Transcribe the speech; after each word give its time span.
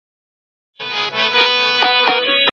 خو 0.77 2.29